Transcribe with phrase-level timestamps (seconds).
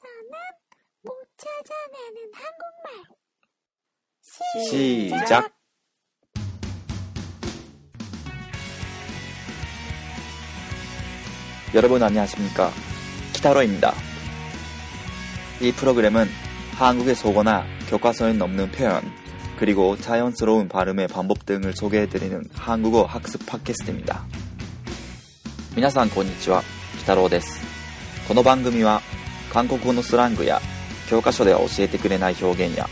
[0.00, 0.32] 여기서는
[1.02, 3.04] 못 찾아내는 한국말.
[4.64, 5.52] 시작.
[11.74, 12.70] 여러분 안녕하십니까?
[13.34, 13.92] 키타로입니다.
[15.60, 16.28] 이 프로그램은
[16.72, 19.02] 한국의 소거나 교과서에 없는 표현,
[19.58, 24.24] 그리고 자연스러운 발음의 방법 등을 소개해드리는 한국어 학습 팟캐스트입니다.
[25.74, 26.62] 皆さんこんにちは、
[26.98, 27.60] キタロウです。
[28.26, 29.02] この番組は
[29.51, 30.61] 韓国語のスラングや
[31.09, 32.87] 教科書では教えてくれない表現や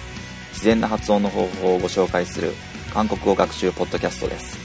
[0.50, 2.54] 自然な発音の方法をご紹介する
[2.94, 4.60] 韓国語学習ポッドキャストです。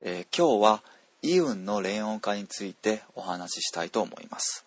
[0.00, 0.82] えー今日は
[1.20, 4.64] イウンの連音化についてお話ししたいと思います。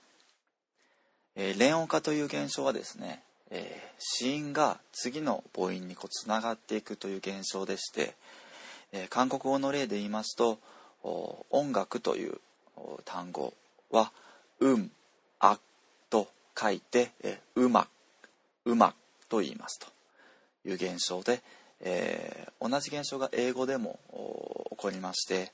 [1.36, 8.13] えー連音化という現象はですね、えー子音が次の母音にこうつながっていくという現象でして、
[8.95, 10.59] え韓国語の例で言いますと
[11.49, 12.39] 音楽という
[13.03, 13.53] 単語
[13.92, 14.11] は
[14.59, 14.92] 「うん」
[15.39, 15.59] 「あ」
[16.09, 17.88] と書いて「えうま」
[18.66, 18.95] 「うま」
[19.28, 19.88] と言いますと
[20.67, 21.42] いう現象で、
[21.81, 24.00] えー同じ現象が英語でも
[24.72, 25.52] 起こりまして、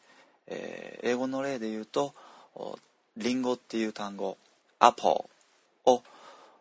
[0.48, 2.14] えー英語の例で言うと
[2.56, 2.78] お
[3.18, 4.38] リンゴっていう単語
[4.80, 5.92] 「アポー」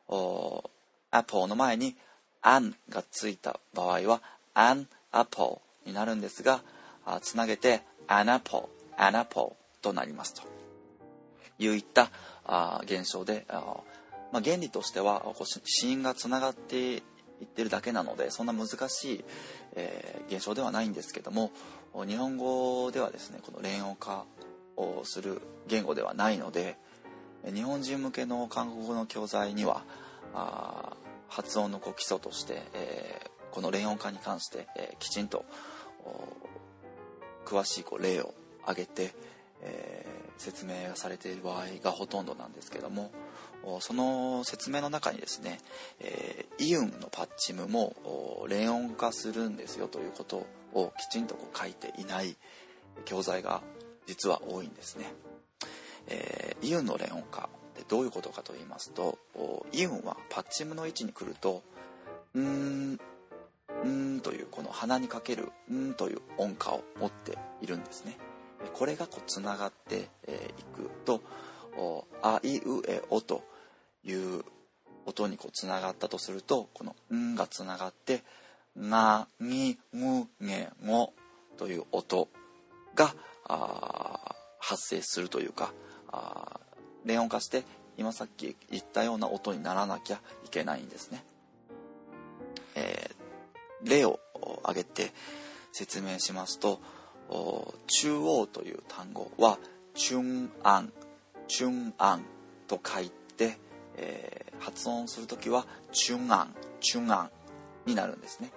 [0.09, 0.71] を
[1.11, 1.95] アポの前に
[2.43, 4.23] 「アン」がついた場合は
[4.55, 6.63] 「アンアポ」になるんですが
[7.21, 10.43] つなげて「アナポ」「アナポ」となりますと。
[11.59, 12.11] いういった
[12.45, 13.77] あ現象であ
[14.33, 16.99] まあ、原理としてはこうし子音がつながってい
[17.45, 19.25] ってるだけなのでそんな難しい、
[19.75, 21.51] えー現象ではないんですけども
[22.07, 24.25] 日本語ではですねこの連音化
[24.77, 26.77] をする言語ではないので
[27.53, 29.83] 日本人向けの韓国語の教材には
[30.33, 30.93] あ
[31.29, 35.45] 発音のこう基礎として、えーこの連音化に関して、えーきちんと
[37.51, 39.13] 詳しいこう例を挙げて、
[39.63, 43.11] えー説明がされている場合がほとんどなんですけども
[43.81, 45.61] その説明の中にですね、
[46.01, 47.95] えーイウンのパッチムも
[48.43, 52.37] お連音化するんですよということをきちんとこう書いていない
[53.05, 53.61] 教材が
[54.07, 55.13] 実は多いんですね。
[56.09, 59.19] えーイウンの連音化ってどういうことかと言いますと
[59.73, 61.63] イウンはパッチムの位置に来ると
[62.35, 63.01] 「うーん」
[63.85, 68.19] うんというこの鼻にかける「ん」という音化を持っているんですね。
[68.75, 71.23] これがこうつながっていくと
[72.23, 73.43] 「あいうえお」と
[74.05, 74.45] いう
[75.07, 78.23] 音にこうつながったとするとこの「ん」がつながって
[78.77, 81.13] 「が」「に」「む」「げ」「ご」
[81.57, 82.29] という音
[82.95, 83.15] が
[84.59, 85.73] 発生するというか
[87.05, 87.65] 連音化して
[87.97, 91.25] 今さっき言ったような音にならなきゃいけないんですね。
[93.85, 94.21] 例を
[94.63, 95.13] 挙げて
[95.73, 96.81] 説明しますと
[97.87, 99.59] 中央という単語は
[99.95, 100.19] 中
[100.63, 100.93] 安
[101.49, 101.67] 中
[101.99, 102.25] 安
[102.69, 103.59] と書いて、
[103.97, 107.31] えー発音する時は中安中安
[107.87, 108.53] になるんですね。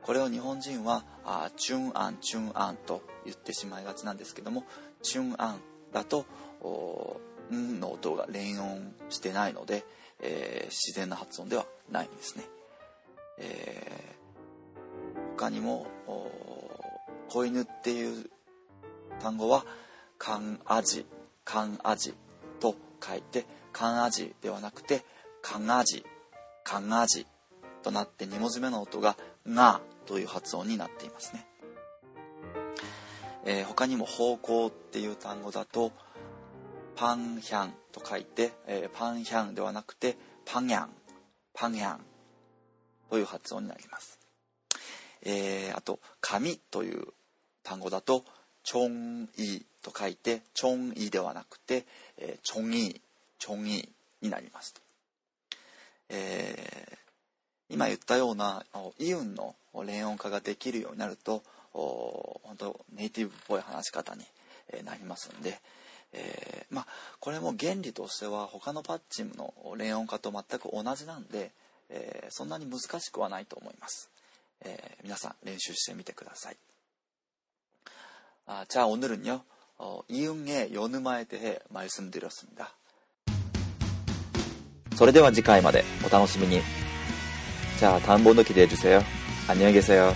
[0.00, 4.64] これを日本人はあ中安中安と言ってしまいがちなんですけども
[5.02, 5.60] 中安
[5.92, 6.24] だと
[7.52, 9.84] んの音が連音してないので、
[10.20, 12.44] えー自然な発音ではないんですね、
[13.38, 14.23] えー
[15.36, 15.86] 他にも
[17.28, 18.30] 子犬っていう
[19.20, 19.64] 単語は
[20.18, 21.06] 「カンアジ」
[21.44, 22.14] 「カンアジ」
[22.60, 25.04] と書いて「カンアジ」ではなくて
[25.42, 26.04] 「カンアジ」
[26.62, 27.26] 「カンアジ」
[27.82, 31.46] となって2文字目の音が「が」という発音になっていますね、
[33.44, 35.90] えー他にも「方向」っていう単語だと
[36.94, 40.94] 「パンヒャン」と書いて、えーパンヒャンではなくて「パンヤン」
[41.52, 42.04] 「パンヤン」
[43.10, 44.23] という発音になります。
[45.24, 47.06] えーあと「紙」という
[47.62, 48.24] 単語だと
[48.62, 51.86] 「チョンイ」と書いて「チョンイ」ではなくて
[52.18, 53.00] 「えーチョンイ」
[53.38, 53.88] 「チョンイ」
[54.22, 54.74] になります、
[56.08, 56.94] えー
[57.70, 58.64] 今言ったような
[58.98, 61.42] イウンの連音化ができるようになると
[61.72, 64.24] お本当ネイティブっぽい話し方に
[64.84, 65.58] なりますんで、
[66.12, 66.86] えーまあ
[67.20, 71.50] これも原理としては他のパッチムの連音化と全く同じなんで、
[71.88, 74.10] えーそんなに難しくはないと思います。
[74.65, 76.57] 예, 皆さん練習してみてください.
[78.45, 79.43] 아, 자, 오늘은요.
[79.77, 82.75] 어, 이응의 연음화에 대해 말씀드렸습니다.
[84.95, 86.61] それでは次回までお楽しみに。
[87.79, 89.01] じゃあ、単語の기대해 주세요.
[89.47, 90.13] 안녕히 계세요.